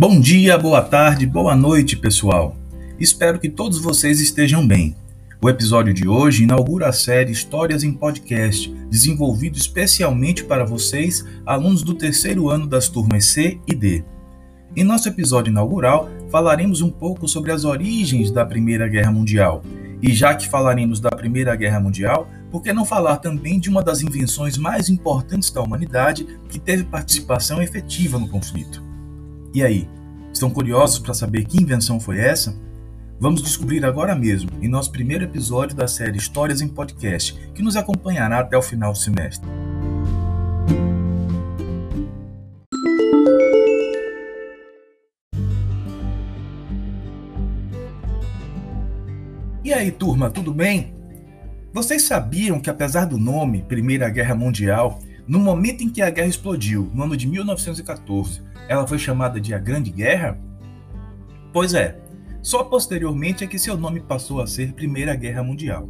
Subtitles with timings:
[0.00, 2.56] Bom dia, boa tarde, boa noite, pessoal.
[2.98, 4.96] Espero que todos vocês estejam bem.
[5.42, 11.82] O episódio de hoje inaugura a série Histórias em Podcast, desenvolvido especialmente para vocês, alunos
[11.82, 14.02] do terceiro ano das turmas C e D.
[14.74, 19.62] Em nosso episódio inaugural, falaremos um pouco sobre as origens da Primeira Guerra Mundial.
[20.00, 23.82] E já que falaremos da Primeira Guerra Mundial, por que não falar também de uma
[23.82, 28.88] das invenções mais importantes da humanidade que teve participação efetiva no conflito?
[29.52, 29.88] E aí,
[30.32, 32.54] estão curiosos para saber que invenção foi essa?
[33.18, 37.76] Vamos descobrir agora mesmo, em nosso primeiro episódio da série Histórias em Podcast, que nos
[37.76, 39.46] acompanhará até o final do semestre.
[49.62, 50.94] E aí, turma, tudo bem?
[51.72, 54.98] Vocês sabiam que, apesar do nome Primeira Guerra Mundial,
[55.30, 59.54] no momento em que a guerra explodiu, no ano de 1914, ela foi chamada de
[59.54, 60.36] a Grande Guerra?
[61.52, 62.00] Pois é,
[62.42, 65.88] só posteriormente é que seu nome passou a ser Primeira Guerra Mundial.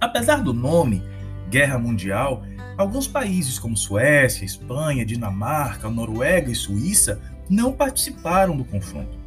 [0.00, 1.02] Apesar do nome
[1.50, 2.44] Guerra Mundial,
[2.78, 9.18] alguns países como Suécia, Espanha, Dinamarca, Noruega e Suíça não participaram do confronto.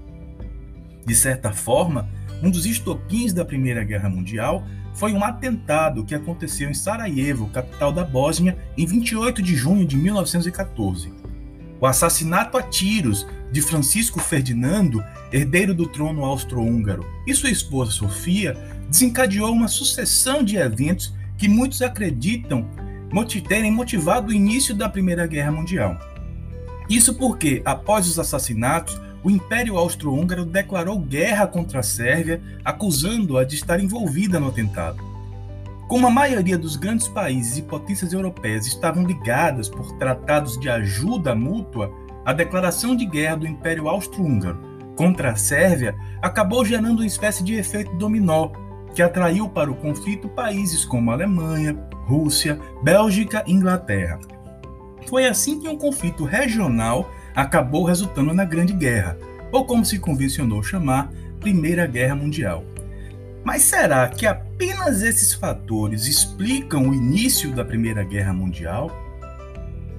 [1.05, 2.07] De certa forma,
[2.41, 7.91] um dos estopins da Primeira Guerra Mundial foi um atentado que aconteceu em Sarajevo, capital
[7.91, 11.11] da Bósnia, em 28 de junho de 1914.
[11.79, 18.57] O assassinato a tiros de Francisco Ferdinando, herdeiro do trono austro-húngaro, e sua esposa Sofia,
[18.89, 22.67] desencadeou uma sucessão de eventos que muitos acreditam
[23.47, 25.97] terem motivado o início da Primeira Guerra Mundial.
[26.89, 33.55] Isso porque, após os assassinatos, o Império Austro-Húngaro declarou guerra contra a Sérvia, acusando-a de
[33.55, 35.03] estar envolvida no atentado.
[35.87, 41.33] Como a maioria dos grandes países e potências europeias estavam ligadas por tratados de ajuda
[41.33, 41.91] mútua,
[42.23, 47.55] a declaração de guerra do Império Austro-Húngaro contra a Sérvia acabou gerando uma espécie de
[47.55, 48.51] efeito dominó,
[48.93, 51.75] que atraiu para o conflito países como Alemanha,
[52.05, 54.19] Rússia, Bélgica e Inglaterra.
[55.07, 59.17] Foi assim que um conflito regional acabou resultando na Grande Guerra,
[59.51, 62.63] ou como se convencionou chamar, Primeira Guerra Mundial.
[63.43, 68.91] Mas será que apenas esses fatores explicam o início da Primeira Guerra Mundial?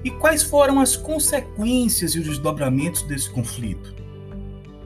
[0.03, 3.95] E quais foram as consequências e os desdobramentos desse conflito?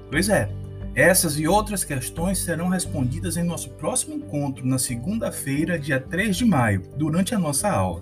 [0.10, 0.50] Pois é,
[0.96, 6.46] essas e outras questões serão respondidas em nosso próximo encontro na segunda-feira, dia 3 de
[6.46, 8.02] maio, durante a nossa aula.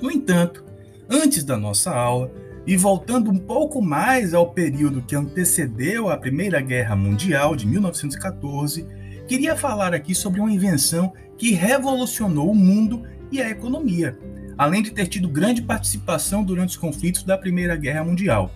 [0.00, 0.64] No entanto,
[1.10, 2.30] antes da nossa aula,
[2.68, 8.86] e voltando um pouco mais ao período que antecedeu a Primeira Guerra Mundial de 1914,
[9.26, 14.18] queria falar aqui sobre uma invenção que revolucionou o mundo e a economia,
[14.58, 18.50] além de ter tido grande participação durante os conflitos da Primeira Guerra Mundial.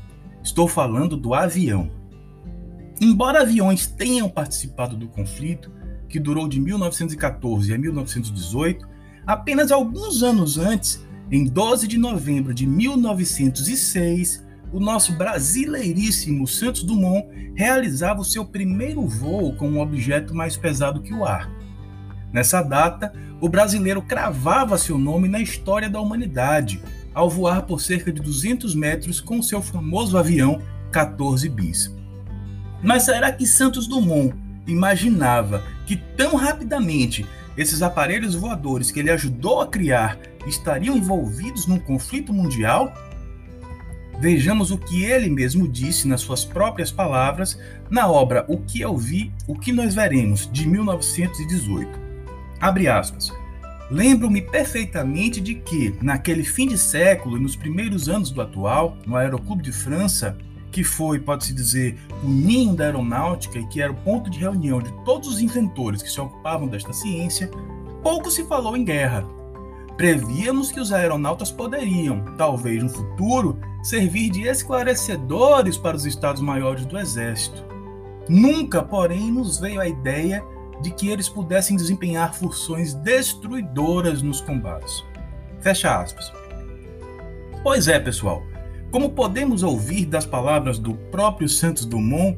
[0.45, 1.91] Estou falando do avião.
[3.01, 5.72] Embora aviões tenham participado do conflito,
[6.06, 8.87] que durou de 1914 a 1918,
[9.27, 17.26] apenas alguns anos antes em 12 de novembro de 1906, o nosso brasileiríssimo Santos Dumont
[17.54, 21.50] realizava o seu primeiro voo com um objeto mais pesado que o ar.
[22.31, 26.82] Nessa data, o brasileiro cravava seu nome na história da humanidade,
[27.15, 30.60] ao voar por cerca de 200 metros com seu famoso avião
[30.91, 31.97] 14 bis.
[32.82, 34.34] Mas será que Santos Dumont
[34.66, 37.26] imaginava que tão rapidamente
[37.57, 42.93] esses aparelhos voadores que ele ajudou a criar estariam envolvidos num conflito mundial?
[44.21, 47.59] Vejamos o que ele mesmo disse nas suas próprias palavras
[47.91, 51.91] na obra O que eu vi, o que nós veremos, de 1918.
[52.61, 53.33] Abre aspas.
[53.91, 59.17] Lembro-me perfeitamente de que, naquele fim de século e nos primeiros anos do atual, no
[59.17, 60.39] Aeroclube de França,
[60.72, 64.81] que foi, pode-se dizer, o ninho da aeronáutica e que era o ponto de reunião
[64.81, 67.48] de todos os inventores que se ocupavam desta ciência,
[68.03, 69.24] pouco se falou em guerra,
[69.97, 76.98] Prevíamos que os aeronautas poderiam, talvez no futuro, servir de esclarecedores para os estados-maiores do
[76.98, 77.65] Exército.
[78.28, 80.45] Nunca, porém, nos veio a ideia
[80.80, 85.04] de que eles pudessem desempenhar funções destruidoras nos combates.
[85.60, 86.33] Fecha aspas.
[87.63, 88.42] Pois é, pessoal.
[88.92, 92.36] Como podemos ouvir das palavras do próprio Santos Dumont,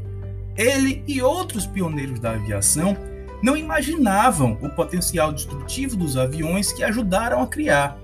[0.57, 2.97] ele e outros pioneiros da aviação
[3.43, 7.99] não imaginavam o potencial destrutivo dos aviões que ajudaram a criar.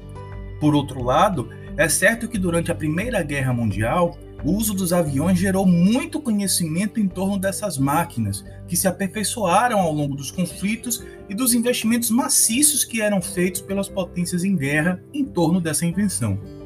[0.58, 5.38] Por outro lado, é certo que durante a Primeira Guerra Mundial, o uso dos aviões
[5.38, 11.36] gerou muito conhecimento em torno dessas máquinas, que se aperfeiçoaram ao longo dos conflitos e
[11.36, 16.59] dos investimentos maciços que eram feitos pelas potências em guerra em torno dessa invenção.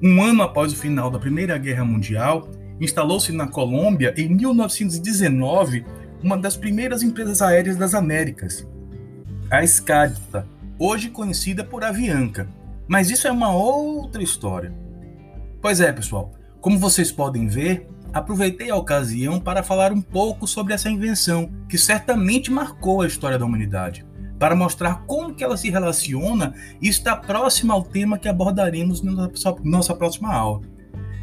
[0.00, 2.48] Um ano após o final da Primeira Guerra Mundial,
[2.80, 5.84] instalou-se na Colômbia em 1919
[6.22, 8.66] uma das primeiras empresas aéreas das Américas,
[9.50, 10.46] a Escadita,
[10.78, 12.48] hoje conhecida por Avianca.
[12.86, 14.72] Mas isso é uma outra história.
[15.60, 20.74] Pois é, pessoal, como vocês podem ver, aproveitei a ocasião para falar um pouco sobre
[20.74, 24.06] essa invenção que certamente marcou a história da humanidade,
[24.38, 29.28] para mostrar como que ela se relaciona e está próxima ao tema que abordaremos na
[29.64, 30.62] nossa próxima aula.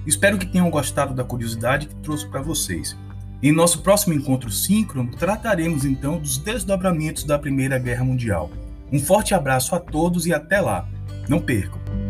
[0.06, 2.96] Espero que tenham gostado da curiosidade que trouxe para vocês.
[3.42, 8.50] Em nosso próximo encontro síncrono, trataremos então dos desdobramentos da Primeira Guerra Mundial.
[8.92, 10.88] Um forte abraço a todos e até lá.
[11.28, 12.05] Não percam!